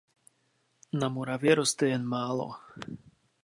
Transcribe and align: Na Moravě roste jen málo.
Na 0.93 1.09
Moravě 1.09 1.55
roste 1.55 1.87
jen 1.87 2.05
málo. 2.05 2.49